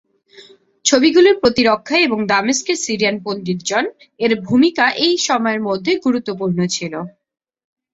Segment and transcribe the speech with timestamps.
[0.85, 3.85] ছবিগুলির প্রতিরক্ষা এবং দামেস্কের সিরিয়ান পণ্ডিত জন
[4.19, 6.93] এর ভূমিকা এই সময়ের মধ্যে গুরুত্বপূর্ণ ছিল।